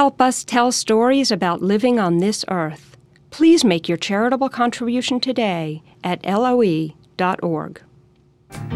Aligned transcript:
help 0.00 0.22
us 0.22 0.44
tell 0.44 0.72
stories 0.72 1.30
about 1.30 1.60
living 1.60 2.00
on 2.00 2.16
this 2.16 2.42
earth. 2.48 2.96
Please 3.28 3.66
make 3.66 3.86
your 3.86 3.98
charitable 3.98 4.48
contribution 4.48 5.20
today 5.20 5.82
at 6.02 6.24
loe.org. 6.24 7.82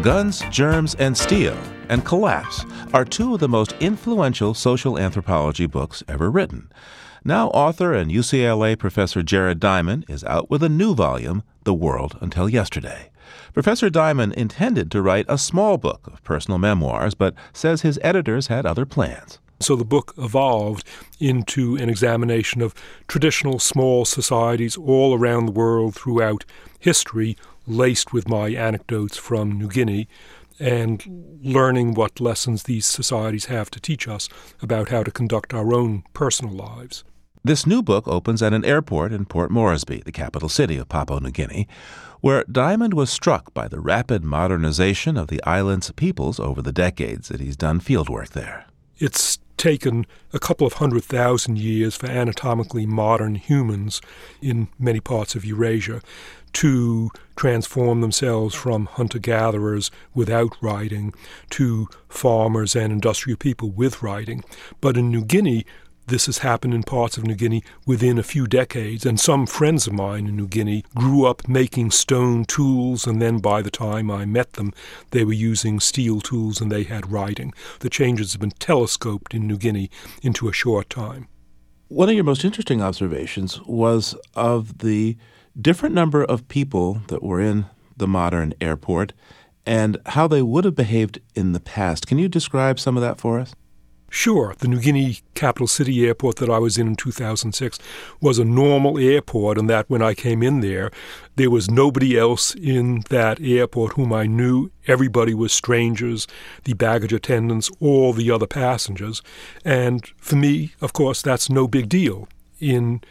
Guns, 0.03 0.43
Germs, 0.51 0.93
and 0.93 1.17
Steel 1.17 1.57
and 1.89 2.05
Collapse 2.05 2.63
are 2.93 3.03
two 3.03 3.33
of 3.33 3.39
the 3.39 3.49
most 3.49 3.73
influential 3.79 4.53
social 4.53 4.99
anthropology 4.99 5.65
books 5.65 6.03
ever 6.07 6.29
written. 6.29 6.71
Now, 7.23 7.47
author 7.47 7.91
and 7.91 8.11
UCLA 8.11 8.77
professor 8.77 9.23
Jared 9.23 9.59
Diamond 9.59 10.05
is 10.07 10.23
out 10.25 10.51
with 10.51 10.61
a 10.61 10.69
new 10.69 10.93
volume, 10.93 11.41
The 11.63 11.73
World 11.73 12.19
Until 12.21 12.47
Yesterday. 12.47 13.09
Professor 13.51 13.89
Diamond 13.89 14.33
intended 14.33 14.91
to 14.91 15.01
write 15.01 15.25
a 15.27 15.39
small 15.39 15.79
book 15.79 16.05
of 16.05 16.23
personal 16.23 16.59
memoirs, 16.59 17.15
but 17.15 17.33
says 17.51 17.81
his 17.81 17.97
editors 18.03 18.45
had 18.45 18.67
other 18.67 18.85
plans. 18.85 19.39
So 19.59 19.75
the 19.75 19.85
book 19.85 20.13
evolved 20.17 20.85
into 21.19 21.75
an 21.77 21.89
examination 21.89 22.61
of 22.61 22.75
traditional 23.07 23.59
small 23.59 24.05
societies 24.05 24.77
all 24.77 25.17
around 25.17 25.45
the 25.45 25.51
world 25.51 25.95
throughout 25.95 26.45
history, 26.79 27.37
laced 27.65 28.13
with 28.13 28.27
my 28.27 28.49
anecdotes 28.49 29.17
from 29.17 29.57
New 29.57 29.67
Guinea 29.67 30.07
and 30.59 31.39
learning 31.41 31.93
what 31.93 32.19
lessons 32.19 32.63
these 32.63 32.85
societies 32.85 33.45
have 33.45 33.69
to 33.71 33.79
teach 33.79 34.07
us 34.07 34.29
about 34.61 34.89
how 34.89 35.03
to 35.03 35.11
conduct 35.11 35.53
our 35.53 35.73
own 35.73 36.03
personal 36.13 36.53
lives. 36.53 37.03
This 37.43 37.67
new 37.67 37.83
book 37.83 38.07
opens 38.07 38.41
at 38.41 38.53
an 38.53 38.65
airport 38.65 39.11
in 39.11 39.25
Port 39.25 39.51
Moresby, 39.51 40.01
the 40.03 40.11
capital 40.11 40.49
city 40.49 40.77
of 40.77 40.89
Papua 40.89 41.19
New 41.19 41.31
Guinea, 41.31 41.67
where 42.21 42.43
Diamond 42.51 42.93
was 42.93 43.11
struck 43.11 43.53
by 43.53 43.67
the 43.67 43.79
rapid 43.79 44.23
modernization 44.23 45.15
of 45.15 45.27
the 45.27 45.43
island's 45.43 45.91
peoples 45.91 46.39
over 46.39 46.61
the 46.61 46.71
decades 46.71 47.27
that 47.27 47.41
he's 47.41 47.55
done 47.55 47.79
fieldwork 47.79 48.29
there. 48.29 48.65
It's 48.97 49.37
taken 49.57 50.05
a 50.33 50.39
couple 50.39 50.67
of 50.67 50.73
hundred 50.73 51.03
thousand 51.03 51.57
years 51.57 51.95
for 51.95 52.07
anatomically 52.07 52.85
modern 52.85 53.35
humans 53.35 54.01
in 54.41 54.67
many 54.77 54.99
parts 54.99 55.35
of 55.35 55.45
Eurasia 55.45 56.01
to 56.53 57.11
transform 57.35 57.99
themselves 57.99 58.55
from 58.55 58.85
hunter 58.85 59.19
gatherers 59.19 59.91
without 60.13 60.55
writing 60.61 61.13
to 61.49 61.87
farmers 62.07 62.75
and 62.75 62.93
industrial 62.93 63.37
people 63.37 63.69
with 63.69 64.01
writing. 64.01 64.41
But 64.79 64.95
in 64.95 65.11
New 65.11 65.25
Guinea, 65.25 65.65
this 66.07 66.27
has 66.27 66.39
happened 66.39 66.73
in 66.73 66.83
parts 66.83 67.17
of 67.17 67.25
New 67.25 67.35
Guinea 67.35 67.63
within 67.85 68.17
a 68.17 68.23
few 68.23 68.47
decades, 68.47 69.05
and 69.05 69.19
some 69.19 69.45
friends 69.45 69.87
of 69.87 69.93
mine 69.93 70.27
in 70.27 70.35
New 70.35 70.47
Guinea 70.47 70.83
grew 70.95 71.25
up 71.25 71.47
making 71.47 71.91
stone 71.91 72.45
tools, 72.45 73.07
and 73.07 73.21
then 73.21 73.39
by 73.39 73.61
the 73.61 73.71
time 73.71 74.11
I 74.11 74.25
met 74.25 74.53
them, 74.53 74.73
they 75.11 75.23
were 75.23 75.33
using 75.33 75.79
steel 75.79 76.21
tools 76.21 76.61
and 76.61 76.71
they 76.71 76.83
had 76.83 77.11
writing. 77.11 77.53
The 77.79 77.89
changes 77.89 78.33
have 78.33 78.41
been 78.41 78.51
telescoped 78.51 79.33
in 79.33 79.47
New 79.47 79.57
Guinea 79.57 79.89
into 80.21 80.47
a 80.47 80.53
short 80.53 80.89
time. 80.89 81.27
One 81.87 82.09
of 82.09 82.15
your 82.15 82.23
most 82.23 82.45
interesting 82.45 82.81
observations 82.81 83.61
was 83.61 84.15
of 84.35 84.79
the 84.79 85.17
different 85.59 85.95
number 85.95 86.23
of 86.23 86.47
people 86.47 87.01
that 87.07 87.23
were 87.23 87.39
in 87.39 87.65
the 87.97 88.07
modern 88.07 88.53
airport 88.59 89.13
and 89.65 89.97
how 90.07 90.27
they 90.27 90.41
would 90.41 90.65
have 90.65 90.75
behaved 90.75 91.19
in 91.33 91.53
the 91.53 91.59
past. 91.59 92.07
Can 92.07 92.19
you 92.19 92.27
describe 92.27 92.79
some 92.79 92.97
of 92.97 93.01
that 93.01 93.19
for 93.19 93.39
us? 93.39 93.55
Sure, 94.15 94.55
the 94.59 94.69
New 94.69 94.79
Guinea 94.79 95.19
capital 95.33 95.67
city 95.67 96.07
airport 96.07 96.37
that 96.37 96.49
I 96.49 96.57
was 96.57 96.77
in 96.77 96.87
in 96.87 96.95
2006 96.95 97.77
was 98.21 98.39
a 98.39 98.45
normal 98.45 98.97
airport, 98.97 99.57
and 99.57 99.69
that 99.69 99.89
when 99.89 100.01
I 100.01 100.13
came 100.13 100.41
in 100.41 100.61
there, 100.61 100.89
there 101.35 101.49
was 101.49 101.69
nobody 101.69 102.17
else 102.17 102.55
in 102.55 103.03
that 103.09 103.41
airport 103.41 103.93
whom 103.93 104.13
I 104.13 104.25
knew. 104.25 104.71
Everybody 104.87 105.33
was 105.33 105.51
strangers, 105.51 106.27
the 106.63 106.71
baggage 106.71 107.11
attendants, 107.11 107.69
all 107.81 108.13
the 108.13 108.31
other 108.31 108.47
passengers. 108.47 109.21
And 109.65 110.07
for 110.15 110.37
me, 110.37 110.73
of 110.79 110.93
course, 110.93 111.21
that's 111.21 111.49
no 111.49 111.67
big 111.67 111.89
deal. 111.89 112.29
In 112.61 113.01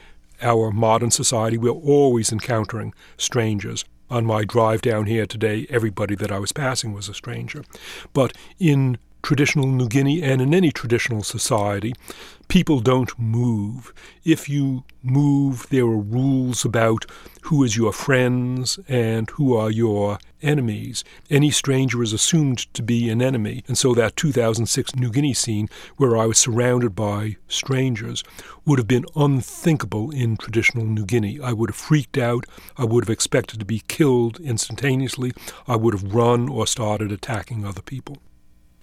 our 0.41 0.71
modern 0.71 1.11
society, 1.11 1.59
we're 1.59 1.69
always 1.71 2.33
encountering 2.33 2.95
strangers. 3.19 3.85
On 4.09 4.25
my 4.25 4.43
drive 4.45 4.81
down 4.81 5.05
here 5.05 5.27
today, 5.27 5.67
everybody 5.69 6.15
that 6.15 6.33
I 6.33 6.39
was 6.39 6.53
passing 6.53 6.95
was 6.95 7.11
a 7.11 7.15
stranger. 7.15 7.63
But 8.15 8.35
in 8.59 8.97
traditional 9.25 9.67
New 9.67 9.89
Guinea 9.89 10.23
and 10.23 10.43
in 10.43 10.53
any 10.53 10.71
traditional 10.71 11.23
society, 11.23 11.95
people 12.49 12.81
don't 12.81 13.19
move. 13.19 13.93
If 14.23 14.51
you 14.51 14.85
move, 15.03 15.67
there 15.71 15.85
are 15.85 15.97
rules 15.97 16.63
about 16.65 17.07
who 17.45 17.65
is 17.65 17.75
your 17.75 17.93
friends 17.93 18.79
and 18.87 19.31
who 19.31 19.57
are 19.57 19.71
your 19.71 20.19
enemies. 20.43 21.05
Any 21.31 21.51
stranger 21.51 22.03
is 22.03 22.13
assumed 22.13 22.73
to 22.75 22.83
be 22.83 23.09
an 23.09 23.23
enemy. 23.23 23.65
And 23.67 23.79
so 23.79 23.95
that 23.95 24.15
2006 24.15 24.95
New 24.95 25.11
Guinea 25.11 25.33
scene, 25.33 25.71
where 25.97 26.19
I 26.19 26.27
was 26.27 26.37
surrounded 26.37 26.95
by 26.95 27.37
strangers, 27.49 28.23
would 28.67 28.79
have 28.79 28.89
been 28.89 29.07
unthinkable 29.17 30.11
in 30.11 30.37
traditional 30.37 30.85
New 30.85 31.07
Guinea. 31.07 31.41
I 31.41 31.55
would 31.55 31.71
have 31.71 31.77
freaked 31.77 32.19
out. 32.19 32.45
I 32.77 32.85
would 32.85 33.05
have 33.05 33.11
expected 33.11 33.59
to 33.61 33.67
be 33.67 33.83
killed 33.89 34.39
instantaneously. 34.41 35.33
I 35.67 35.77
would 35.77 35.95
have 35.95 36.15
run 36.15 36.51
or 36.51 36.67
started 36.67 37.11
attacking 37.11 37.65
other 37.65 37.83
people. 37.83 38.19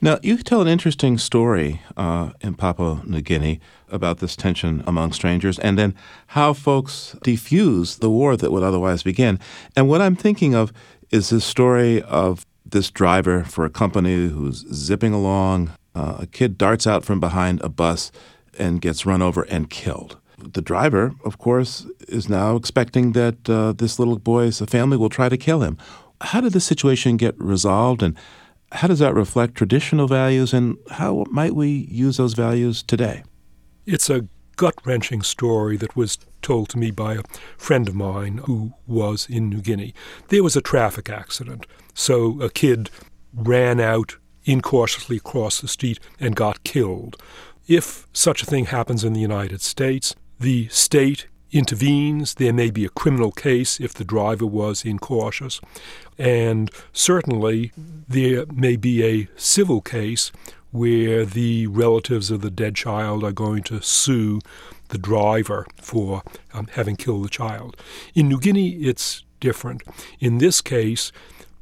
Now, 0.04 0.18
you 0.24 0.38
tell 0.38 0.62
an 0.62 0.68
interesting 0.68 1.20
story 1.20 1.80
uh, 1.96 2.32
in 2.42 2.56
Papua 2.56 3.04
New 3.06 3.22
Guinea 3.22 3.60
about 3.88 4.18
this 4.18 4.36
tension 4.36 4.84
among 4.88 5.12
strangers 5.12 5.60
and 5.60 5.78
then 5.78 5.94
how 6.28 6.54
folks 6.54 7.16
defuse 7.24 8.00
the 8.00 8.10
war 8.10 8.36
that 8.36 8.52
would 8.52 8.64
otherwise 8.64 9.04
begin. 9.04 9.40
And 9.76 9.88
what 9.88 10.02
I'm 10.02 10.16
thinking 10.16 10.56
of 10.56 10.74
is 11.12 11.30
this 11.30 11.46
story 11.46 12.02
of 12.02 12.48
this 12.66 12.90
driver 12.90 13.44
for 13.44 13.64
a 13.64 13.70
company 13.70 14.28
who's 14.28 14.66
zipping 14.74 15.14
along. 15.14 15.70
Uh, 15.94 16.16
a 16.22 16.26
kid 16.26 16.58
darts 16.58 16.88
out 16.88 17.06
from 17.06 17.20
behind 17.20 17.62
a 17.62 17.70
bus 17.70 18.12
and 18.58 18.82
gets 18.82 19.06
run 19.06 19.22
over 19.22 19.44
and 19.44 19.70
killed. 19.70 20.18
The 20.40 20.64
driver, 20.64 21.14
of 21.24 21.38
course, 21.38 21.86
is 22.08 22.28
now 22.28 22.56
expecting 22.56 23.12
that 23.12 23.48
uh, 23.48 23.74
this 23.74 24.00
little 24.00 24.18
boy's 24.18 24.62
family 24.62 24.98
will 24.98 25.10
try 25.10 25.30
to 25.30 25.38
kill 25.38 25.62
him. 25.62 25.78
How 26.22 26.42
did 26.42 26.54
the 26.54 26.60
situation 26.60 27.18
get 27.18 27.40
resolved 27.40 28.02
and 28.02 28.18
how 28.72 28.88
does 28.88 29.00
that 29.00 29.14
reflect 29.14 29.56
traditional 29.56 30.08
values, 30.08 30.54
and 30.54 30.78
how 30.92 31.26
might 31.30 31.56
we 31.56 31.70
use 31.90 32.18
those 32.18 32.34
values 32.34 32.84
today? 32.84 33.24
It's 33.86 34.10
a 34.10 34.28
gut 34.56 34.76
wrenching 34.86 35.22
story 35.22 35.78
that 35.78 35.96
was 35.96 36.18
told 36.42 36.70
to 36.70 36.78
me 36.78 36.92
by 36.92 37.16
a 37.16 37.24
friend 37.58 37.88
of 37.88 37.96
mine 37.96 38.40
who 38.46 38.74
was 38.88 39.28
in 39.30 39.50
New 39.50 39.62
Guinea. 39.62 39.94
There 40.30 40.44
was 40.44 40.56
a 40.56 40.62
traffic 40.62 41.10
accident, 41.10 41.66
so 41.94 42.40
a 42.42 42.50
kid 42.50 42.90
ran 43.34 43.80
out 43.80 44.18
incautiously 44.44 45.18
across 45.18 45.62
the 45.62 45.68
street 45.68 46.00
and 46.20 46.36
got 46.36 46.64
killed. 46.64 47.16
If 47.68 48.08
such 48.14 48.44
a 48.44 48.46
thing 48.46 48.66
happens 48.66 49.04
in 49.04 49.14
the 49.14 49.20
United 49.20 49.62
States, 49.62 50.16
the 50.40 50.68
state 50.70 51.28
intervenes. 51.52 52.36
There 52.36 52.54
may 52.54 52.72
be 52.72 52.86
a 52.86 52.90
criminal 52.90 53.32
case 53.32 53.80
if 53.80 53.94
the 53.94 54.04
driver 54.04 54.46
was 54.46 54.86
incautious. 54.86 55.60
And 56.18 56.72
certainly 56.94 57.72
there 58.08 58.46
may 58.48 58.76
be 58.76 59.04
a 59.04 59.28
civil 59.36 59.82
case 59.82 60.32
where 60.72 61.26
the 61.26 61.68
relatives 61.68 62.32
of 62.32 62.42
the 62.42 62.52
dead 62.52 62.76
child 62.76 63.24
are 63.24 63.32
going 63.32 63.64
to 63.64 63.82
sue 63.82 64.40
the 64.90 64.98
driver 64.98 65.66
for 65.78 66.24
um, 66.54 66.68
having 66.74 66.96
killed 66.96 67.26
the 67.26 67.30
child. 67.30 67.76
In 68.14 68.28
New 68.28 68.40
Guinea, 68.40 68.72
it's 68.76 69.24
different. 69.40 69.84
In 70.20 70.38
this 70.38 70.62
case, 70.62 71.12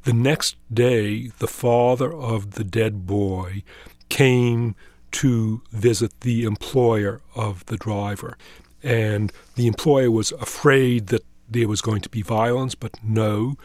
the 0.04 0.14
next 0.14 0.56
day, 0.72 1.32
the 1.40 1.48
father 1.48 2.14
of 2.14 2.52
the 2.52 2.64
dead 2.64 3.06
boy 3.06 3.64
came 4.10 4.76
to 5.12 5.62
visit 5.72 6.22
the 6.22 6.44
employer 6.44 7.22
of 7.36 7.66
the 7.66 7.78
driver 7.78 8.38
and 8.84 9.32
the 9.56 9.68
employer 9.68 10.12
was 10.12 10.32
afraid 10.34 11.08
that 11.08 11.26
there 11.50 11.68
was 11.68 11.82
going 11.82 12.02
to 12.02 12.10
be 12.10 12.22
violence, 12.22 12.76
but 12.76 12.92
no. 13.04 13.56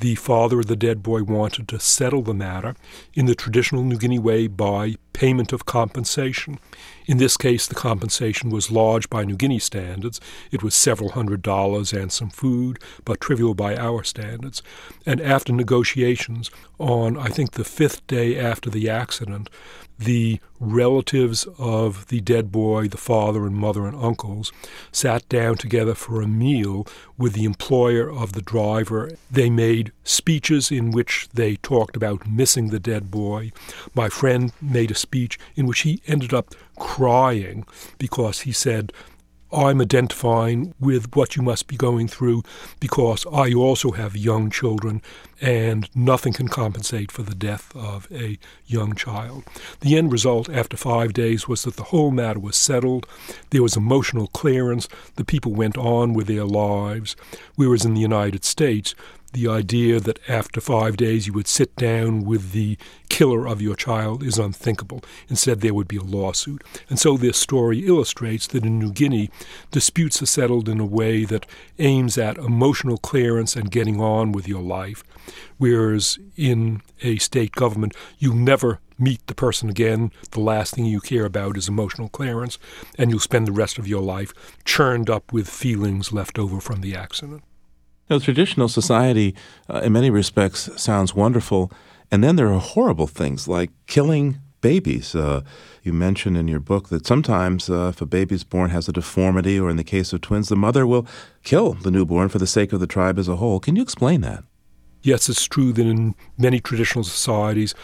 The 0.00 0.14
father 0.16 0.60
of 0.60 0.66
the 0.66 0.76
dead 0.76 1.02
boy 1.02 1.22
wanted 1.22 1.68
to 1.68 1.78
settle 1.78 2.22
the 2.22 2.34
matter 2.34 2.74
in 3.14 3.26
the 3.26 3.34
traditional 3.34 3.84
New 3.84 3.96
Guinea 3.96 4.18
way 4.18 4.46
by 4.46 4.96
payment 5.14 5.52
of 5.54 5.64
compensation. 5.64 6.58
In 7.06 7.16
this 7.16 7.38
case, 7.38 7.66
the 7.66 7.74
compensation 7.74 8.50
was 8.50 8.70
large 8.70 9.08
by 9.08 9.24
New 9.24 9.36
Guinea 9.36 9.58
standards. 9.58 10.20
It 10.50 10.62
was 10.62 10.74
several 10.74 11.10
hundred 11.10 11.40
dollars 11.40 11.92
and 11.92 12.12
some 12.12 12.30
food, 12.30 12.78
but 13.04 13.20
trivial 13.20 13.54
by 13.54 13.76
our 13.76 14.04
standards. 14.04 14.62
And 15.06 15.20
after 15.20 15.52
negotiations, 15.52 16.50
on 16.78 17.16
I 17.16 17.28
think 17.28 17.52
the 17.52 17.64
fifth 17.64 18.06
day 18.06 18.38
after 18.38 18.68
the 18.68 18.90
accident, 18.90 19.48
the 19.98 20.40
relatives 20.58 21.46
of 21.58 22.08
the 22.08 22.20
dead 22.20 22.50
boy, 22.50 22.88
the 22.88 22.96
father 22.96 23.46
and 23.46 23.54
mother 23.54 23.86
and 23.86 23.96
uncles, 23.96 24.50
sat 24.90 25.28
down 25.28 25.56
together 25.56 25.94
for 25.94 26.20
a 26.20 26.26
meal 26.26 26.86
with 27.16 27.34
the 27.34 27.44
employer 27.44 28.10
of 28.10 28.32
the 28.32 28.42
driver. 28.42 29.10
They 29.30 29.50
made 29.50 29.92
speeches 30.02 30.72
in 30.72 30.90
which 30.90 31.28
they 31.32 31.56
talked 31.56 31.96
about 31.96 32.28
missing 32.28 32.70
the 32.70 32.80
dead 32.80 33.10
boy. 33.10 33.52
My 33.94 34.08
friend 34.08 34.52
made 34.60 34.90
a 34.90 34.96
speech 35.04 35.38
in 35.54 35.66
which 35.66 35.80
he 35.80 36.02
ended 36.06 36.32
up 36.32 36.54
crying 36.76 37.64
because 37.98 38.40
he 38.40 38.52
said, 38.52 38.92
I'm 39.54 39.80
identifying 39.80 40.74
with 40.80 41.14
what 41.14 41.36
you 41.36 41.42
must 41.42 41.68
be 41.68 41.76
going 41.76 42.08
through 42.08 42.42
because 42.80 43.24
I 43.32 43.54
also 43.54 43.92
have 43.92 44.16
young 44.16 44.50
children 44.50 45.00
and 45.40 45.88
nothing 45.94 46.32
can 46.32 46.48
compensate 46.48 47.12
for 47.12 47.22
the 47.22 47.36
death 47.36 47.70
of 47.76 48.08
a 48.10 48.38
young 48.66 48.94
child. 48.94 49.44
The 49.80 49.96
end 49.96 50.10
result 50.10 50.48
after 50.50 50.76
five 50.76 51.12
days 51.12 51.46
was 51.46 51.62
that 51.62 51.76
the 51.76 51.84
whole 51.84 52.10
matter 52.10 52.40
was 52.40 52.56
settled. 52.56 53.06
There 53.50 53.62
was 53.62 53.76
emotional 53.76 54.26
clearance. 54.28 54.88
The 55.14 55.24
people 55.24 55.52
went 55.52 55.78
on 55.78 56.14
with 56.14 56.26
their 56.26 56.44
lives. 56.44 57.14
Whereas 57.54 57.84
in 57.84 57.94
the 57.94 58.00
United 58.00 58.44
States, 58.44 58.94
the 59.34 59.48
idea 59.48 60.00
that 60.00 60.18
after 60.28 60.60
five 60.60 60.96
days 60.96 61.26
you 61.26 61.32
would 61.32 61.46
sit 61.46 61.76
down 61.76 62.24
with 62.24 62.52
the 62.52 62.78
killer 63.08 63.46
of 63.46 63.60
your 63.60 63.76
child 63.76 64.22
is 64.22 64.38
unthinkable. 64.38 65.02
Instead, 65.28 65.60
there 65.60 65.74
would 65.74 65.88
be 65.88 65.96
a 65.96 66.02
lawsuit. 66.02 66.62
And 66.88 66.98
so 66.98 67.16
this 67.16 67.36
story 67.36 67.86
illustrates 67.86 68.46
that 68.48 68.64
in 68.64 68.78
New 68.78 68.92
Guinea, 68.92 69.30
disputes 69.70 70.22
are 70.22 70.26
settled 70.26 70.68
in 70.68 70.80
a 70.80 70.86
way 70.86 71.24
that 71.24 71.46
aims 71.78 72.16
at 72.16 72.38
emotional 72.38 72.96
clearance 72.96 73.54
and 73.54 73.70
getting 73.70 74.00
on 74.00 74.32
with 74.32 74.48
your 74.48 74.62
life. 74.62 75.04
Whereas 75.58 76.18
in 76.36 76.82
a 77.02 77.18
state 77.18 77.52
government, 77.52 77.94
you 78.18 78.34
never 78.34 78.80
meet 78.98 79.26
the 79.26 79.34
person 79.34 79.68
again. 79.68 80.12
The 80.30 80.40
last 80.40 80.74
thing 80.74 80.84
you 80.84 81.00
care 81.00 81.24
about 81.24 81.56
is 81.56 81.68
emotional 81.68 82.08
clearance, 82.08 82.58
and 82.96 83.10
you'll 83.10 83.20
spend 83.20 83.46
the 83.46 83.52
rest 83.52 83.78
of 83.78 83.88
your 83.88 84.02
life 84.02 84.32
churned 84.64 85.10
up 85.10 85.32
with 85.32 85.48
feelings 85.48 86.12
left 86.12 86.38
over 86.38 86.60
from 86.60 86.80
the 86.80 86.94
accident. 86.94 87.42
Know, 88.10 88.18
traditional 88.18 88.68
society, 88.68 89.34
uh, 89.68 89.80
in 89.80 89.92
many 89.92 90.10
respects, 90.10 90.68
sounds 90.76 91.14
wonderful. 91.14 91.72
And 92.10 92.22
then 92.22 92.36
there 92.36 92.52
are 92.52 92.60
horrible 92.60 93.06
things 93.06 93.48
like 93.48 93.70
killing 93.86 94.40
babies. 94.60 95.14
Uh, 95.14 95.42
you 95.82 95.92
mention 95.92 96.36
in 96.36 96.46
your 96.46 96.60
book 96.60 96.88
that 96.90 97.06
sometimes 97.06 97.70
uh, 97.70 97.88
if 97.88 98.00
a 98.00 98.06
baby 98.06 98.34
is 98.34 98.44
born 98.44 98.70
has 98.70 98.88
a 98.88 98.92
deformity, 98.92 99.58
or 99.58 99.70
in 99.70 99.76
the 99.76 99.84
case 99.84 100.12
of 100.12 100.20
twins, 100.20 100.48
the 100.48 100.56
mother 100.56 100.86
will 100.86 101.06
kill 101.42 101.74
the 101.74 101.90
newborn 101.90 102.28
for 102.28 102.38
the 102.38 102.46
sake 102.46 102.72
of 102.72 102.80
the 102.80 102.86
tribe 102.86 103.18
as 103.18 103.28
a 103.28 103.36
whole. 103.36 103.58
Can 103.58 103.76
you 103.76 103.82
explain 103.82 104.20
that? 104.20 104.44
Yes, 105.02 105.28
it's 105.28 105.46
true 105.46 105.72
that 105.72 105.86
in 105.86 106.14
many 106.38 106.60
traditional 106.60 107.04
societies, 107.04 107.74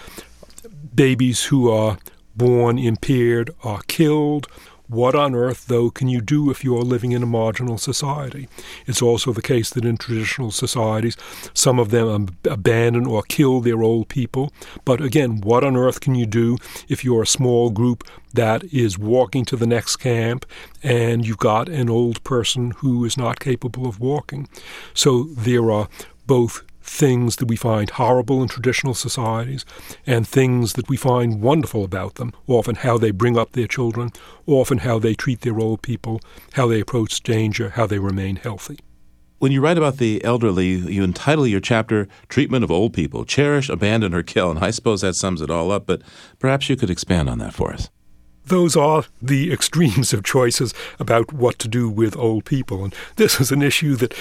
babies 0.94 1.44
who 1.44 1.70
are 1.70 1.98
born 2.34 2.78
impaired 2.78 3.50
are 3.62 3.82
killed 3.86 4.46
what 4.90 5.14
on 5.14 5.34
earth, 5.34 5.66
though, 5.68 5.88
can 5.90 6.08
you 6.08 6.20
do 6.20 6.50
if 6.50 6.64
you 6.64 6.76
are 6.76 6.82
living 6.82 7.12
in 7.12 7.22
a 7.22 7.26
marginal 7.26 7.78
society? 7.78 8.48
It's 8.86 9.00
also 9.00 9.32
the 9.32 9.40
case 9.40 9.70
that 9.70 9.84
in 9.84 9.96
traditional 9.96 10.50
societies, 10.50 11.16
some 11.54 11.78
of 11.78 11.90
them 11.90 12.28
abandon 12.44 13.06
or 13.06 13.22
kill 13.22 13.60
their 13.60 13.82
old 13.82 14.08
people. 14.08 14.52
But 14.84 15.00
again, 15.00 15.40
what 15.42 15.62
on 15.62 15.76
earth 15.76 16.00
can 16.00 16.16
you 16.16 16.26
do 16.26 16.58
if 16.88 17.04
you're 17.04 17.22
a 17.22 17.26
small 17.26 17.70
group 17.70 18.02
that 18.34 18.64
is 18.72 18.98
walking 18.98 19.44
to 19.46 19.56
the 19.56 19.66
next 19.66 19.96
camp 19.96 20.44
and 20.82 21.24
you've 21.24 21.38
got 21.38 21.68
an 21.68 21.88
old 21.88 22.22
person 22.24 22.72
who 22.78 23.04
is 23.04 23.16
not 23.16 23.38
capable 23.38 23.86
of 23.86 24.00
walking? 24.00 24.48
So 24.92 25.24
there 25.36 25.70
are 25.70 25.88
both 26.26 26.64
things 26.80 27.36
that 27.36 27.46
we 27.46 27.56
find 27.56 27.90
horrible 27.90 28.42
in 28.42 28.48
traditional 28.48 28.94
societies 28.94 29.64
and 30.06 30.26
things 30.26 30.74
that 30.74 30.88
we 30.88 30.96
find 30.96 31.42
wonderful 31.42 31.84
about 31.84 32.16
them, 32.16 32.32
often 32.46 32.74
how 32.74 32.98
they 32.98 33.10
bring 33.10 33.38
up 33.38 33.52
their 33.52 33.66
children, 33.66 34.10
often 34.46 34.78
how 34.78 34.98
they 34.98 35.14
treat 35.14 35.42
their 35.42 35.58
old 35.58 35.82
people, 35.82 36.20
how 36.54 36.66
they 36.66 36.80
approach 36.80 37.22
danger, 37.22 37.70
how 37.70 37.86
they 37.86 37.98
remain 37.98 38.36
healthy. 38.36 38.78
When 39.38 39.52
you 39.52 39.62
write 39.62 39.78
about 39.78 39.96
the 39.96 40.22
elderly, 40.22 40.68
you 40.68 41.02
entitle 41.02 41.46
your 41.46 41.60
chapter 41.60 42.08
Treatment 42.28 42.62
of 42.62 42.70
Old 42.70 42.92
People 42.92 43.24
Cherish, 43.24 43.70
Abandon, 43.70 44.14
or 44.14 44.22
Kill. 44.22 44.50
And 44.50 44.60
I 44.60 44.70
suppose 44.70 45.00
that 45.00 45.14
sums 45.14 45.40
it 45.40 45.50
all 45.50 45.70
up, 45.70 45.86
but 45.86 46.02
perhaps 46.38 46.68
you 46.68 46.76
could 46.76 46.90
expand 46.90 47.30
on 47.30 47.38
that 47.38 47.54
for 47.54 47.72
us 47.72 47.88
those 48.50 48.76
are 48.76 49.04
the 49.22 49.52
extremes 49.52 50.12
of 50.12 50.24
choices 50.24 50.74
about 50.98 51.32
what 51.32 51.58
to 51.60 51.68
do 51.68 51.88
with 51.88 52.16
old 52.16 52.44
people. 52.44 52.84
And 52.84 52.94
this 53.16 53.40
is 53.40 53.50
an 53.50 53.62
issue 53.62 53.96
that 53.96 54.14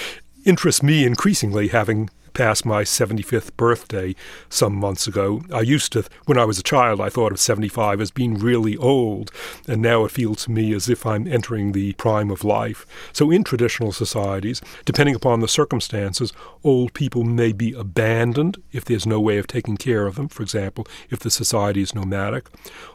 interests 0.44 0.82
me 0.82 1.04
increasingly, 1.04 1.68
having 1.68 2.08
past 2.34 2.64
my 2.64 2.82
75th 2.82 3.56
birthday 3.56 4.14
some 4.48 4.74
months 4.74 5.06
ago. 5.06 5.42
I 5.52 5.60
used 5.60 5.92
to, 5.92 6.04
when 6.26 6.38
I 6.38 6.44
was 6.44 6.58
a 6.58 6.62
child, 6.62 7.00
I 7.00 7.08
thought 7.08 7.32
of 7.32 7.40
75 7.40 8.00
as 8.00 8.10
being 8.10 8.34
really 8.34 8.76
old, 8.76 9.30
and 9.66 9.82
now 9.82 10.04
it 10.04 10.10
feels 10.10 10.44
to 10.44 10.50
me 10.50 10.72
as 10.74 10.88
if 10.88 11.06
I'm 11.06 11.26
entering 11.26 11.72
the 11.72 11.92
prime 11.94 12.30
of 12.30 12.44
life. 12.44 12.86
So, 13.12 13.30
in 13.30 13.44
traditional 13.44 13.92
societies, 13.92 14.60
depending 14.84 15.14
upon 15.14 15.40
the 15.40 15.48
circumstances, 15.48 16.32
old 16.64 16.94
people 16.94 17.24
may 17.24 17.52
be 17.52 17.72
abandoned 17.72 18.62
if 18.72 18.84
there's 18.84 19.06
no 19.06 19.20
way 19.20 19.38
of 19.38 19.46
taking 19.46 19.76
care 19.76 20.06
of 20.06 20.14
them, 20.14 20.28
for 20.28 20.42
example, 20.42 20.86
if 21.10 21.20
the 21.20 21.30
society 21.30 21.82
is 21.82 21.94
nomadic. 21.94 22.48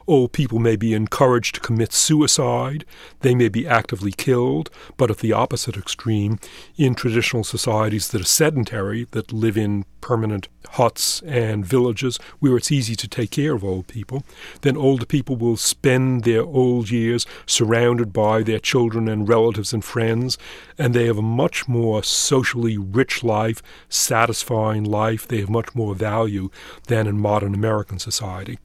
Old 0.08 0.34
people 0.34 0.60
may 0.60 0.76
be 0.76 0.94
encouraged 0.94 1.56
to 1.56 1.62
commit 1.62 1.92
suicide. 1.92 2.86
They 3.22 3.34
may 3.34 3.50
be 3.50 3.68
actively 3.68 4.12
killed. 4.12 4.70
But 4.98 5.10
at 5.10 5.18
the 5.18 5.34
opposite 5.34 5.78
extreme, 5.78 6.40
in 6.78 6.94
traditional 6.94 7.44
societies 7.44 8.10
that 8.10 8.22
are 8.22 8.26
sedentary, 8.26 9.06
that 9.28 9.36
live 9.36 9.58
in 9.58 9.86
permanent 10.02 10.48
huts 10.72 11.22
and 11.24 11.66
villages 11.66 12.18
where 12.40 12.58
it's 12.58 12.72
easy 12.72 12.96
to 12.96 13.08
take 13.08 13.32
care 13.32 13.54
of 13.54 13.64
old 13.64 13.88
people, 13.88 14.24
then 14.62 14.78
older 14.78 15.06
people 15.06 15.36
will 15.36 15.58
spend 15.58 16.24
their 16.24 16.44
old 16.44 16.90
years 16.90 17.26
surrounded 17.46 18.14
by 18.14 18.44
their 18.44 18.60
children 18.60 19.08
and 19.08 19.28
relatives 19.28 19.74
and 19.74 19.84
friends, 19.84 20.38
and 20.78 20.94
they 20.94 21.06
have 21.06 21.18
a 21.18 21.24
much 21.24 21.68
more 21.68 22.04
socially 22.04 22.78
rich 22.78 23.24
life, 23.24 23.62
satisfying 23.90 24.84
life. 24.84 25.28
They 25.28 25.40
have 25.40 25.50
much 25.50 25.74
more 25.74 25.96
value 25.96 26.50
than 26.88 27.08
in 27.08 27.20
modern 27.20 27.54
American 27.54 28.00
society. 28.00 28.60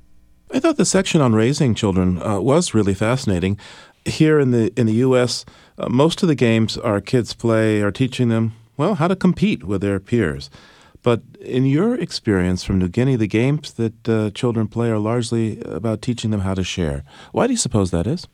I 0.53 0.59
thought 0.59 0.77
the 0.77 0.85
section 0.85 1.21
on 1.21 1.35
raising 1.35 1.75
children 1.75 2.21
uh, 2.21 2.41
was 2.41 2.75
really 2.75 2.95
fascinating. 2.95 3.57
Here 4.05 4.41
in 4.41 4.51
the 4.51 4.73
in 4.77 4.87
the 4.87 4.95
U.S., 4.95 5.45
uh, 5.79 5.89
most 5.89 6.23
of 6.23 6.29
the 6.29 6.35
games 6.35 6.77
our 6.79 7.01
kids 7.01 7.35
play 7.35 7.83
are 7.83 7.93
teaching 7.93 8.31
them 8.31 8.55
well 8.81 8.95
how 8.95 9.09
to 9.09 9.15
compete 9.17 9.63
with 9.65 9.83
their 9.83 10.01
peers. 10.01 10.51
But 11.03 11.23
in 11.41 11.65
your 11.67 11.95
experience 11.95 12.65
from 12.65 12.79
New 12.79 12.89
Guinea, 12.89 13.17
the 13.17 13.27
games 13.27 13.73
that 13.75 14.09
uh, 14.09 14.31
children 14.31 14.69
play 14.69 14.91
are 14.91 14.99
largely 14.99 15.61
about 15.63 16.03
teaching 16.03 16.31
them 16.31 16.41
how 16.41 16.55
to 16.55 16.65
share. 16.65 17.05
Why 17.33 17.47
do 17.47 17.53
you 17.53 17.59
suppose 17.59 17.91
that 17.91 18.07
is? 18.07 18.27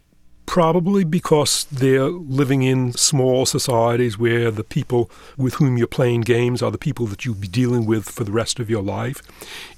Probably 0.46 1.02
because 1.02 1.64
they're 1.72 2.08
living 2.08 2.62
in 2.62 2.92
small 2.92 3.46
societies 3.46 4.16
where 4.16 4.52
the 4.52 4.62
people 4.62 5.10
with 5.36 5.54
whom 5.54 5.76
you're 5.76 5.88
playing 5.88 6.20
games 6.20 6.62
are 6.62 6.70
the 6.70 6.78
people 6.78 7.06
that 7.06 7.24
you'll 7.24 7.34
be 7.34 7.48
dealing 7.48 7.84
with 7.84 8.08
for 8.08 8.22
the 8.22 8.30
rest 8.32 8.60
of 8.60 8.70
your 8.70 8.82
life. 8.82 9.20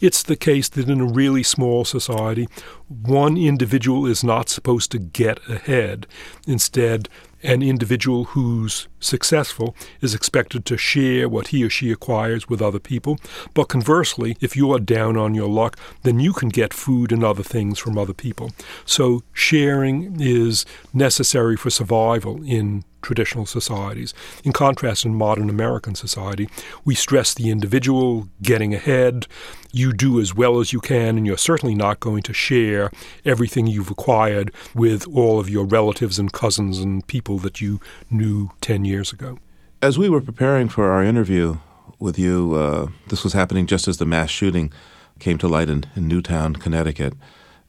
It's 0.01 0.23
the 0.23 0.37
case 0.37 0.69
that 0.69 0.91
in 0.91 1.01
a 1.01 1.07
really 1.07 1.43
small 1.43 1.87
society, 1.87 2.49
one 2.89 3.39
individual 3.39 4.07
is 4.07 4.23
not 4.23 4.51
supposed 4.51 4.91
to 4.93 4.99
get 4.99 5.39
ahead. 5.49 6.07
Instead, 6.47 7.09
an 7.43 7.63
individual 7.63 8.25
who's 8.25 8.89
successful 9.01 9.77
is 10.01 10.15
expected 10.15 10.65
to 10.65 10.77
share 10.77 11.29
what 11.29 11.49
he 11.49 11.65
or 11.65 11.71
she 11.71 11.91
acquires 11.91 12.49
with 12.49 12.61
other 12.61 12.79
people. 12.79 13.19
But 13.55 13.69
conversely, 13.69 14.37
if 14.41 14.57
you 14.57 14.73
are 14.73 14.81
down 14.81 15.17
on 15.17 15.35
your 15.35 15.49
luck, 15.49 15.79
then 16.03 16.19
you 16.21 16.33
can 16.33 16.49
get 16.49 16.75
food 16.75 17.13
and 17.13 17.23
other 17.23 17.43
things 17.43 17.79
from 17.79 17.97
other 17.97 18.15
people. 18.15 18.53
So 18.85 19.23
sharing 19.33 20.21
is 20.21 20.65
necessary 20.93 21.57
for 21.57 21.71
survival 21.71 22.43
in 22.43 22.85
traditional 23.03 23.47
societies. 23.47 24.15
In 24.45 24.53
contrast, 24.53 25.05
in 25.05 25.15
modern 25.15 25.49
American 25.51 25.95
society, 25.95 26.49
we 26.85 26.95
stress 26.95 27.35
the 27.35 27.51
individual 27.51 28.29
getting 28.43 28.75
ahead. 28.75 29.27
You 29.73 29.93
do 29.93 30.21
as 30.21 30.35
well 30.35 30.61
as 30.61 30.73
you 30.73 30.81
can, 30.81 31.17
and 31.17 31.27
you're 31.27 31.37
certainly 31.37 31.75
not 31.75 32.01
going 32.01 32.23
to 32.23 32.33
share 32.33 32.91
everything 33.25 33.67
you've 33.67 33.91
acquired 33.91 34.53
with 34.75 35.07
all 35.09 35.39
of 35.39 35.49
your 35.49 35.65
relatives 35.65 36.19
and 36.19 36.33
cousins 36.33 36.79
and 36.79 37.07
people 37.07 37.39
that 37.39 37.61
you 37.61 37.81
knew 38.11 38.51
10 38.61 38.85
years 38.85 39.13
ago. 39.13 39.39
As 39.81 39.99
we 39.99 40.09
were 40.09 40.21
preparing 40.21 40.69
for 40.69 40.91
our 40.91 41.05
interview 41.05 41.59
with 41.99 42.19
you, 42.19 42.55
uh, 42.55 42.89
this 43.09 43.25
was 43.25 43.33
happening 43.33 43.67
just 43.67 43.89
as 43.89 43.99
the 43.99 44.07
mass 44.07 44.31
shooting 44.31 44.73
came 45.19 45.39
to 45.39 45.49
light 45.49 45.69
in, 45.69 45.85
in 45.97 46.09
Newtown, 46.09 46.55
Connecticut. 46.55 47.15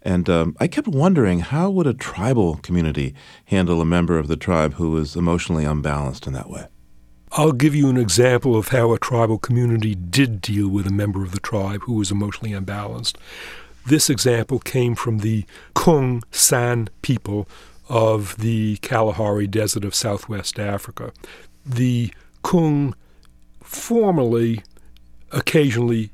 And 0.02 0.30
um, 0.30 0.56
I 0.60 0.68
kept 0.68 0.88
wondering 0.88 1.40
how 1.40 1.70
would 1.70 1.88
a 1.88 1.94
tribal 1.94 2.58
community 2.58 3.14
handle 3.46 3.82
a 3.82 3.86
member 3.86 4.18
of 4.18 4.28
the 4.28 4.38
tribe 4.38 4.76
who 4.76 4.92
was 4.92 5.16
emotionally 5.16 5.66
unbalanced 5.66 6.26
in 6.26 6.34
that 6.34 6.50
way? 6.50 6.68
I'll 7.34 7.52
give 7.52 7.76
you 7.76 7.90
an 7.90 7.98
example 7.98 8.56
of 8.56 8.70
how 8.70 8.92
a 8.94 9.00
tribal 9.00 9.38
community 9.38 9.94
did 9.94 10.42
deal 10.42 10.68
with 10.68 10.88
a 10.88 10.92
member 10.92 11.22
of 11.22 11.32
the 11.32 11.40
tribe 11.40 11.82
who 11.84 11.94
was 11.94 12.10
emotionally 12.10 12.54
unbalanced. 12.54 13.18
This 13.86 14.10
example 14.10 14.60
came 14.60 14.96
from 14.96 15.20
the 15.20 15.46
Kung 15.76 16.24
San 16.32 16.90
people 17.02 17.48
of 17.88 18.38
the 18.38 18.78
Kalahari 18.78 19.48
Desert 19.48 19.84
of 19.84 19.94
southwest 19.94 20.60
Africa. 20.60 21.12
The 21.66 22.14
Kung 22.42 22.96
formerly 23.62 24.64
occasionally 25.32 26.12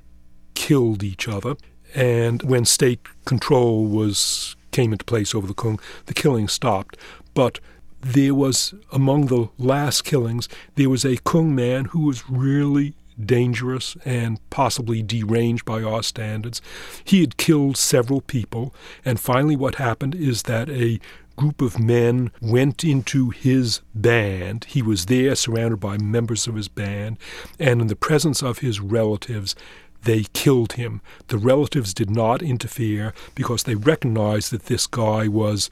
killed 0.54 1.04
each 1.04 1.28
other. 1.28 1.56
And 1.96 2.44
when 2.44 2.66
state 2.66 3.00
control 3.26 3.86
was 3.86 4.56
came 4.72 4.92
into 4.92 5.06
place 5.06 5.34
over 5.34 5.48
the 5.48 5.54
Kung, 5.54 5.80
the 6.08 6.14
killing 6.14 6.50
stopped. 6.50 6.98
But 7.34 7.60
there 8.02 8.36
was 8.36 8.74
among 8.92 9.28
the 9.28 9.48
last 9.58 10.04
killings, 10.04 10.50
there 10.76 10.90
was 10.90 11.06
a 11.06 11.18
Kung 11.24 11.56
man 11.56 11.86
who 11.86 12.02
was 12.02 12.30
really 12.30 12.94
dangerous 13.24 13.96
and 14.04 14.38
possibly 14.50 15.02
deranged 15.02 15.64
by 15.66 15.82
our 15.82 16.04
standards. 16.04 16.62
He 17.04 17.22
had 17.22 17.38
killed 17.38 17.78
several 17.78 18.22
people, 18.22 18.76
and 19.06 19.20
finally, 19.20 19.56
what 19.56 19.76
happened 19.76 20.16
is 20.16 20.44
that 20.44 20.70
a 20.70 21.00
group 21.38 21.62
of 21.62 21.80
men 21.80 22.32
went 22.42 22.84
into 22.84 23.30
his 23.30 23.82
band. 23.94 24.66
He 24.66 24.82
was 24.82 25.06
there 25.06 25.36
surrounded 25.36 25.80
by 25.80 25.98
members 25.98 26.48
of 26.48 26.56
his 26.56 26.68
band, 26.68 27.18
and 27.60 27.82
in 27.82 27.88
the 27.88 27.96
presence 27.96 28.42
of 28.42 28.60
his 28.60 28.80
relatives, 28.80 29.56
they 30.06 30.24
killed 30.34 30.74
him. 30.74 31.02
The 31.28 31.38
relatives 31.38 31.94
did 31.94 32.10
not 32.10 32.42
interfere 32.42 33.14
because 33.36 33.64
they 33.64 33.76
recognized 33.76 34.52
that 34.52 34.66
this 34.66 34.88
guy 34.88 35.28
was 35.28 35.70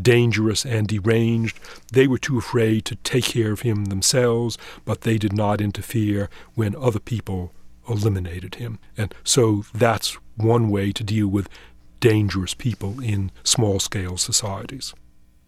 dangerous 0.00 0.64
and 0.64 0.86
deranged. 0.86 1.58
They 1.92 2.06
were 2.06 2.18
too 2.18 2.38
afraid 2.38 2.84
to 2.86 2.96
take 2.96 3.24
care 3.24 3.52
of 3.52 3.60
him 3.60 3.86
themselves, 3.86 4.58
but 4.84 5.02
they 5.02 5.18
did 5.18 5.32
not 5.32 5.60
interfere 5.60 6.30
when 6.54 6.76
other 6.76 7.00
people 7.00 7.52
eliminated 7.88 8.56
him. 8.56 8.78
And 8.96 9.14
so 9.24 9.64
that's 9.74 10.18
one 10.36 10.70
way 10.70 10.92
to 10.92 11.04
deal 11.04 11.28
with 11.28 11.48
dangerous 12.00 12.54
people 12.54 13.00
in 13.00 13.30
small 13.42 13.80
scale 13.80 14.16
societies. 14.16 14.94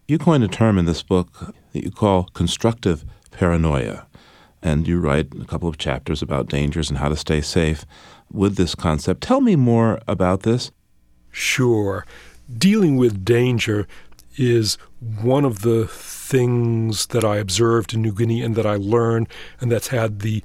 You 0.07 0.17
coined 0.17 0.43
a 0.43 0.49
term 0.49 0.77
in 0.77 0.85
this 0.85 1.03
book 1.03 1.27
that 1.71 1.83
you 1.83 1.91
call 1.91 2.23
constructive 2.33 3.05
paranoia. 3.31 4.07
And 4.61 4.87
you 4.87 4.99
write 4.99 5.33
a 5.39 5.45
couple 5.45 5.67
of 5.67 5.77
chapters 5.77 6.21
about 6.21 6.47
dangers 6.47 6.89
and 6.89 6.99
how 6.99 7.09
to 7.09 7.15
stay 7.15 7.41
safe 7.41 7.85
with 8.31 8.55
this 8.55 8.75
concept. 8.75 9.21
Tell 9.21 9.41
me 9.41 9.55
more 9.55 9.99
about 10.07 10.43
this. 10.43 10.71
Sure. 11.31 12.05
Dealing 12.57 12.97
with 12.97 13.25
danger 13.25 13.87
is 14.37 14.77
one 15.21 15.45
of 15.45 15.61
the 15.61 15.87
things 15.87 17.07
that 17.07 17.23
I 17.23 17.37
observed 17.37 17.93
in 17.93 18.01
New 18.01 18.13
Guinea 18.13 18.41
and 18.41 18.55
that 18.55 18.65
I 18.65 18.75
learned, 18.75 19.27
and 19.59 19.71
that's 19.71 19.89
had 19.89 20.19
the 20.19 20.43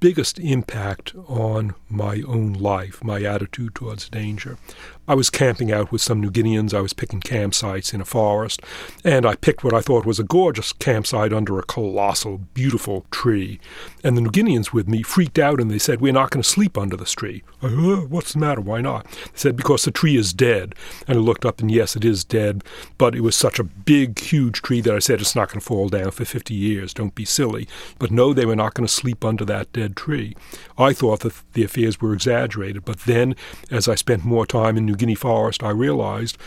biggest 0.00 0.38
impact 0.38 1.14
on 1.26 1.74
my 1.88 2.22
own 2.26 2.52
life, 2.52 3.02
my 3.02 3.22
attitude 3.22 3.74
towards 3.74 4.08
danger. 4.10 4.58
I 5.06 5.14
was 5.14 5.28
camping 5.28 5.70
out 5.70 5.92
with 5.92 6.00
some 6.00 6.20
New 6.20 6.30
Guineans. 6.30 6.72
I 6.72 6.80
was 6.80 6.94
picking 6.94 7.20
campsites 7.20 7.92
in 7.92 8.00
a 8.00 8.06
forest, 8.06 8.62
and 9.04 9.26
I 9.26 9.34
picked 9.34 9.62
what 9.62 9.74
I 9.74 9.82
thought 9.82 10.06
was 10.06 10.18
a 10.18 10.24
gorgeous 10.24 10.72
campsite 10.72 11.32
under 11.32 11.58
a 11.58 11.62
colossal, 11.62 12.38
beautiful 12.54 13.04
tree. 13.10 13.60
And 14.02 14.16
the 14.16 14.22
New 14.22 14.30
Guineans 14.30 14.72
with 14.72 14.88
me 14.88 15.02
freaked 15.02 15.38
out 15.38 15.60
and 15.60 15.70
they 15.70 15.78
said, 15.78 16.00
We're 16.00 16.12
not 16.12 16.30
going 16.30 16.42
to 16.42 16.48
sleep 16.48 16.78
under 16.78 16.96
this 16.96 17.12
tree. 17.12 17.42
I, 17.62 17.68
What's 17.68 18.32
the 18.32 18.38
matter? 18.38 18.60
Why 18.60 18.80
not? 18.80 19.04
They 19.06 19.30
said, 19.34 19.56
Because 19.56 19.84
the 19.84 19.90
tree 19.90 20.16
is 20.16 20.32
dead. 20.32 20.74
And 21.06 21.18
I 21.18 21.20
looked 21.20 21.44
up, 21.44 21.60
and 21.60 21.70
yes, 21.70 21.96
it 21.96 22.04
is 22.04 22.24
dead, 22.24 22.64
but 22.96 23.14
it 23.14 23.20
was 23.20 23.36
such 23.36 23.58
a 23.58 23.64
big, 23.64 24.18
huge 24.18 24.62
tree 24.62 24.80
that 24.80 24.94
I 24.94 25.00
said, 25.00 25.20
It's 25.20 25.36
not 25.36 25.48
going 25.48 25.60
to 25.60 25.66
fall 25.66 25.88
down 25.90 26.12
for 26.12 26.24
50 26.24 26.54
years. 26.54 26.94
Don't 26.94 27.14
be 27.14 27.26
silly. 27.26 27.68
But 27.98 28.10
no, 28.10 28.32
they 28.32 28.46
were 28.46 28.56
not 28.56 28.74
going 28.74 28.86
to 28.86 28.92
sleep 28.92 29.24
under 29.24 29.44
that 29.44 29.72
dead 29.72 29.96
tree. 29.96 30.34
I 30.78 30.92
thought 30.92 31.20
that 31.20 31.34
the 31.52 31.64
affairs 31.64 32.00
were 32.00 32.14
exaggerated, 32.14 32.84
but 32.84 33.00
then, 33.00 33.36
as 33.70 33.86
I 33.86 33.94
spent 33.96 34.24
more 34.24 34.46
time 34.46 34.76
in 34.76 34.86
New 34.86 34.93
Guinea 34.94 35.14
forest, 35.14 35.62
I 35.62 35.70
realized, 35.70 36.38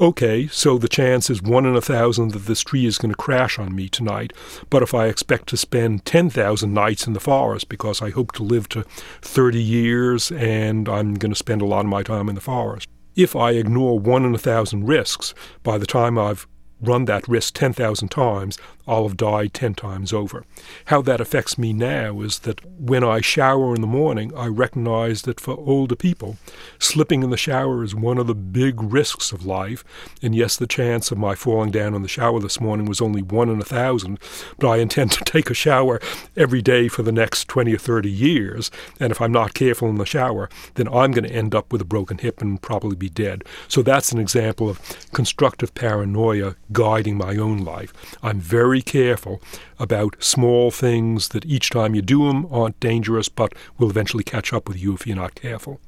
okay, 0.00 0.46
so 0.48 0.78
the 0.78 0.88
chance 0.88 1.30
is 1.30 1.42
one 1.42 1.66
in 1.66 1.76
a 1.76 1.80
thousand 1.80 2.32
that 2.32 2.46
this 2.46 2.62
tree 2.62 2.86
is 2.86 2.98
going 2.98 3.10
to 3.12 3.16
crash 3.16 3.58
on 3.58 3.74
me 3.74 3.88
tonight. 3.88 4.32
But 4.70 4.82
if 4.82 4.94
I 4.94 5.06
expect 5.06 5.48
to 5.48 5.56
spend 5.56 6.04
10,000 6.04 6.72
nights 6.72 7.06
in 7.06 7.12
the 7.12 7.20
forest 7.20 7.68
because 7.68 8.02
I 8.02 8.10
hope 8.10 8.32
to 8.32 8.42
live 8.42 8.68
to 8.70 8.84
30 9.22 9.62
years 9.62 10.30
and 10.32 10.88
I'm 10.88 11.14
going 11.14 11.32
to 11.32 11.38
spend 11.38 11.62
a 11.62 11.66
lot 11.66 11.84
of 11.84 11.90
my 11.90 12.02
time 12.02 12.28
in 12.28 12.34
the 12.34 12.40
forest, 12.40 12.88
if 13.16 13.36
I 13.36 13.52
ignore 13.52 13.98
one 13.98 14.24
in 14.24 14.34
a 14.34 14.38
thousand 14.38 14.86
risks, 14.86 15.34
by 15.62 15.78
the 15.78 15.86
time 15.86 16.18
I've 16.18 16.46
run 16.80 17.04
that 17.06 17.26
risk 17.28 17.54
10,000 17.54 18.08
times, 18.08 18.58
I'll 18.86 19.08
have 19.08 19.16
died 19.16 19.54
10 19.54 19.74
times 19.74 20.12
over. 20.12 20.44
How 20.86 21.00
that 21.02 21.20
affects 21.20 21.56
me 21.56 21.72
now 21.72 22.20
is 22.20 22.40
that 22.40 22.64
when 22.78 23.02
I 23.02 23.20
shower 23.20 23.74
in 23.74 23.80
the 23.80 23.86
morning, 23.86 24.32
I 24.36 24.46
recognize 24.46 25.22
that 25.22 25.40
for 25.40 25.56
older 25.58 25.96
people, 25.96 26.36
slipping 26.78 27.22
in 27.22 27.30
the 27.30 27.36
shower 27.36 27.82
is 27.82 27.94
one 27.94 28.18
of 28.18 28.26
the 28.26 28.34
big 28.34 28.82
risks 28.82 29.32
of 29.32 29.46
life. 29.46 29.84
And 30.22 30.34
yes, 30.34 30.56
the 30.56 30.66
chance 30.66 31.10
of 31.10 31.18
my 31.18 31.34
falling 31.34 31.70
down 31.70 31.94
in 31.94 32.02
the 32.02 32.08
shower 32.08 32.40
this 32.40 32.60
morning 32.60 32.86
was 32.86 33.00
only 33.00 33.22
one 33.22 33.48
in 33.48 33.60
a 33.60 33.64
thousand, 33.64 34.18
but 34.58 34.68
I 34.68 34.76
intend 34.76 35.12
to 35.12 35.24
take 35.24 35.50
a 35.50 35.54
shower 35.54 36.00
every 36.36 36.60
day 36.60 36.88
for 36.88 37.02
the 37.02 37.12
next 37.12 37.48
20 37.48 37.74
or 37.74 37.78
30 37.78 38.10
years. 38.10 38.70
And 39.00 39.10
if 39.10 39.20
I'm 39.20 39.32
not 39.32 39.54
careful 39.54 39.88
in 39.88 39.96
the 39.96 40.06
shower, 40.06 40.50
then 40.74 40.88
I'm 40.88 41.12
going 41.12 41.24
to 41.24 41.34
end 41.34 41.54
up 41.54 41.72
with 41.72 41.80
a 41.80 41.86
broken 41.86 42.18
hip 42.18 42.42
and 42.42 42.60
probably 42.60 42.96
be 42.96 43.08
dead. 43.08 43.44
So 43.68 43.82
that's 43.82 44.12
an 44.12 44.18
example 44.18 44.68
of 44.68 44.80
constructive 45.12 45.74
paranoia 45.74 46.56
guiding 46.72 47.16
my 47.16 47.36
own 47.36 47.58
life. 47.58 47.92
I'm 48.22 48.40
very 48.40 48.73
careful 48.82 49.40
about 49.78 50.22
small 50.22 50.70
things 50.70 51.28
that 51.28 51.44
each 51.46 51.70
time 51.70 51.94
you 51.94 52.02
do 52.02 52.26
them 52.26 52.46
aren't 52.50 52.80
dangerous 52.80 53.28
but 53.28 53.54
will 53.78 53.90
eventually 53.90 54.24
catch 54.24 54.52
up 54.52 54.68
with 54.68 54.80
you 54.80 54.94
if 54.94 55.06
you're 55.06 55.16
not 55.16 55.34
careful. 55.34 55.80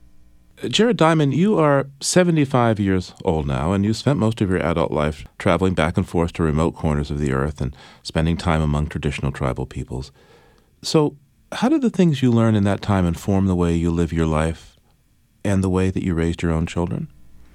Uh, 0.62 0.68
Jared 0.68 0.96
Diamond, 0.96 1.34
you 1.34 1.58
are 1.58 1.88
75 2.00 2.80
years 2.80 3.12
old 3.24 3.46
now, 3.46 3.72
and 3.72 3.84
you 3.84 3.92
spent 3.92 4.18
most 4.18 4.40
of 4.40 4.48
your 4.48 4.62
adult 4.62 4.90
life 4.90 5.26
traveling 5.38 5.74
back 5.74 5.96
and 5.96 6.08
forth 6.08 6.32
to 6.34 6.42
remote 6.42 6.74
corners 6.74 7.10
of 7.10 7.18
the 7.18 7.32
earth 7.32 7.60
and 7.60 7.76
spending 8.02 8.36
time 8.36 8.62
among 8.62 8.86
traditional 8.86 9.32
tribal 9.32 9.66
peoples. 9.66 10.12
So, 10.82 11.16
how 11.52 11.68
did 11.68 11.82
the 11.82 11.90
things 11.90 12.22
you 12.22 12.30
learned 12.32 12.56
in 12.56 12.64
that 12.64 12.82
time 12.82 13.06
inform 13.06 13.46
the 13.46 13.54
way 13.54 13.74
you 13.74 13.90
live 13.90 14.12
your 14.12 14.26
life 14.26 14.76
and 15.44 15.62
the 15.62 15.70
way 15.70 15.90
that 15.90 16.02
you 16.02 16.14
raised 16.14 16.42
your 16.42 16.52
own 16.52 16.66
children? 16.66 17.08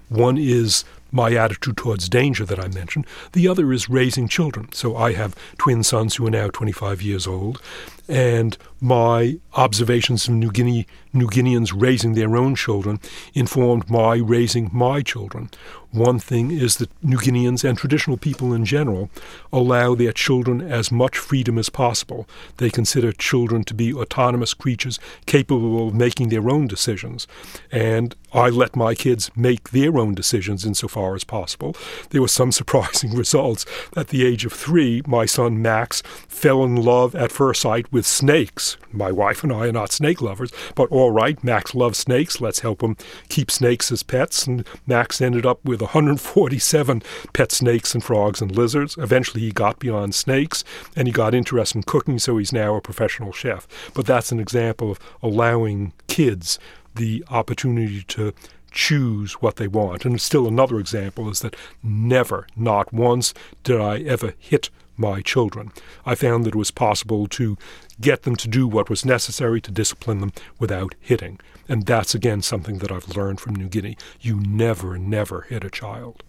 One 0.10 0.38
is 0.38 0.84
my 1.12 1.34
attitude 1.34 1.78
towards 1.78 2.10
danger 2.10 2.46
that 2.46 2.60
I 2.60 2.68
mentioned. 2.70 3.06
The 3.34 3.48
other 3.48 3.72
is 3.72 3.90
raising 3.90 4.28
children. 4.28 4.72
So 4.74 4.96
I 4.96 5.14
have 5.14 5.36
twin 5.58 5.84
sons 5.84 6.16
who 6.16 6.28
are 6.28 6.32
now 6.32 6.48
25 6.48 7.02
years 7.02 7.28
old, 7.28 7.62
and 8.08 8.58
my 8.80 9.38
observations 9.54 10.28
of 10.28 10.34
New 10.36 10.52
Guinea 10.52 10.88
New 11.14 11.28
Guineans 11.28 11.74
raising 11.76 12.14
their 12.14 12.38
own 12.38 12.56
children 12.56 13.00
informed 13.34 13.90
my 13.90 14.16
raising 14.16 14.70
my 14.72 15.02
children. 15.02 15.50
One 15.92 16.20
thing 16.20 16.52
is 16.52 16.78
that 16.78 16.90
New 17.04 17.18
Guineans 17.18 17.68
and 17.68 17.78
traditional 17.78 18.16
people 18.16 18.54
in 18.54 18.64
general 18.64 19.10
allow 19.52 19.94
their 19.94 20.14
children 20.14 20.62
as 20.62 20.90
much 20.90 21.18
freedom 21.18 21.58
as 21.58 21.70
possible. 21.70 22.30
They 22.58 22.70
consider 22.70 23.12
children 23.12 23.66
to 23.66 23.74
be 23.74 23.94
autonomous 23.94 24.54
creatures 24.54 25.00
capable 25.26 25.90
of 25.90 25.94
making 25.94 26.30
their 26.30 26.50
own 26.50 26.68
decisions. 26.68 27.28
And 27.74 28.16
I 28.34 28.48
let 28.48 28.78
my 28.78 28.96
kids 28.96 29.30
make 29.36 29.72
their 29.72 29.98
own 29.98 30.16
decisions 30.16 30.66
insofar 30.66 31.14
as 31.14 31.26
possible. 31.26 31.76
There 32.12 32.22
were 32.22 32.30
some 32.30 32.52
surprising 32.62 33.14
results. 33.14 33.66
At 33.98 34.08
the 34.08 34.26
age 34.26 34.46
of 34.46 34.54
three, 34.54 35.02
my 35.06 35.26
son 35.26 35.62
Max 35.62 36.02
fell 36.30 36.64
in 36.64 36.78
love 36.78 37.16
at 37.16 37.34
first 37.34 37.62
sight 37.62 37.92
with 37.92 38.06
snakes. 38.06 38.78
My 38.94 39.12
wife 39.12 39.44
and 39.44 39.52
I 39.52 39.68
are 39.68 39.72
not 39.74 39.92
snake 39.92 40.22
lovers, 40.22 40.54
but 40.74 40.90
all 40.90 41.12
right, 41.12 41.44
Max 41.44 41.76
loves 41.76 42.00
snakes. 42.00 42.40
Let's 42.40 42.62
help 42.62 42.82
him 42.82 42.96
keep 43.28 43.52
snakes 43.52 43.92
as 43.92 44.04
pets. 44.04 44.48
And 44.48 44.66
Max 44.88 45.20
ended 45.20 45.46
up 45.46 45.60
with 45.82 45.90
147 45.90 47.02
pet 47.34 47.52
snakes 47.52 47.94
and 47.94 48.04
frogs 48.04 48.42
and 48.42 48.56
lizards. 48.56 48.98
Eventually, 48.98 49.42
he 49.42 49.52
got 49.52 49.80
beyond 49.80 50.14
snakes 50.14 50.64
and 50.96 51.08
he 51.08 51.12
got 51.12 51.34
interested 51.34 51.78
in 51.78 51.84
cooking, 51.84 52.20
so 52.20 52.38
he's 52.38 52.54
now 52.54 52.76
a 52.76 52.82
professional 52.82 53.32
chef. 53.32 53.68
But 53.94 54.06
that's 54.06 54.32
an 54.32 54.40
example 54.40 54.92
of 54.92 55.00
allowing 55.24 55.94
kids 56.08 56.60
the 56.96 57.24
opportunity 57.30 58.04
to 58.04 58.34
choose 58.72 59.34
what 59.34 59.56
they 59.56 59.68
want. 59.68 60.06
And 60.06 60.22
still 60.22 60.48
another 60.48 60.80
example 60.80 61.30
is 61.30 61.40
that 61.42 61.56
never, 61.84 62.48
not 62.56 62.94
once, 62.94 63.34
did 63.64 63.82
I 63.82 64.00
ever 64.00 64.34
hit 64.38 64.70
my 64.98 65.22
children. 65.22 65.72
I 66.06 66.16
found 66.16 66.46
that 66.46 66.50
it 66.50 66.56
was 66.56 66.70
possible 66.70 67.26
to 67.28 67.58
get 68.00 68.22
them 68.22 68.36
to 68.36 68.48
do 68.48 68.68
what 68.68 68.90
was 68.90 69.04
necessary 69.04 69.60
to 69.62 69.72
discipline 69.72 70.20
them 70.20 70.32
without 70.60 70.94
hitting. 71.00 71.40
And 71.72 71.86
that's 71.86 72.14
again 72.14 72.42
something 72.42 72.80
that 72.80 72.92
I've 72.92 73.16
learned 73.16 73.40
from 73.40 73.56
New 73.56 73.70
Guinea. 73.70 73.96
You 74.20 74.42
never, 74.42 74.98
never 74.98 75.44
hit 75.44 75.64
a 75.64 75.70
child. 75.70 76.22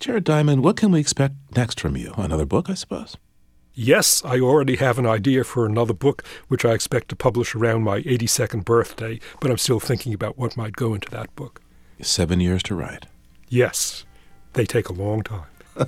Jared 0.00 0.24
Diamond, 0.24 0.64
what 0.64 0.76
can 0.76 0.90
we 0.90 0.98
expect 0.98 1.36
next 1.54 1.78
from 1.78 1.96
you? 1.96 2.12
Another 2.16 2.44
book, 2.44 2.68
I 2.68 2.74
suppose? 2.74 3.16
Yes, 3.72 4.20
I 4.24 4.40
already 4.40 4.74
have 4.76 4.98
an 4.98 5.06
idea 5.06 5.44
for 5.44 5.64
another 5.64 5.94
book, 5.94 6.24
which 6.48 6.64
I 6.64 6.72
expect 6.72 7.08
to 7.10 7.16
publish 7.16 7.54
around 7.54 7.84
my 7.84 8.00
82nd 8.02 8.64
birthday, 8.64 9.20
but 9.38 9.52
I'm 9.52 9.58
still 9.58 9.78
thinking 9.78 10.12
about 10.12 10.36
what 10.36 10.56
might 10.56 10.74
go 10.74 10.92
into 10.92 11.08
that 11.10 11.36
book. 11.36 11.60
Seven 12.02 12.40
years 12.40 12.64
to 12.64 12.74
write. 12.74 13.06
Yes, 13.48 14.04
they 14.54 14.66
take 14.66 14.88
a 14.88 14.92
long 14.92 15.22
time. 15.22 15.46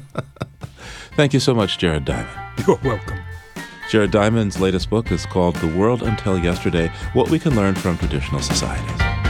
Thank 1.16 1.34
you 1.34 1.40
so 1.40 1.54
much, 1.54 1.76
Jared 1.78 2.04
Diamond. 2.04 2.30
You're 2.64 2.78
welcome. 2.84 3.18
Jared 3.92 4.10
Diamond's 4.10 4.58
latest 4.58 4.88
book 4.88 5.12
is 5.12 5.26
called 5.26 5.54
The 5.56 5.68
World 5.68 6.02
Until 6.02 6.38
Yesterday 6.38 6.90
What 7.12 7.28
We 7.28 7.38
Can 7.38 7.54
Learn 7.54 7.74
from 7.74 7.98
Traditional 7.98 8.40
Societies. 8.40 9.21